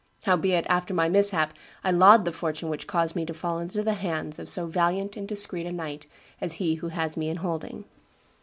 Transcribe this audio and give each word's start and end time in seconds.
Howbeit, 0.23 0.65
after 0.67 0.95
my 0.95 1.07
mishap, 1.09 1.53
I 1.83 1.91
laud 1.91 2.25
the 2.25 2.31
fortune 2.31 2.69
which 2.69 2.87
caused 2.87 3.15
me 3.15 3.23
to 3.27 3.35
fall 3.35 3.59
into 3.59 3.83
the 3.83 3.93
hands 3.93 4.39
of 4.39 4.49
so 4.49 4.65
valiant 4.65 5.15
and 5.15 5.27
discreet 5.27 5.67
a 5.67 5.71
knight 5.71 6.07
as 6.41 6.55
he 6.55 6.73
who 6.81 6.87
has 6.87 7.15
me 7.17 7.29
in 7.29 7.37
holding. 7.37 7.83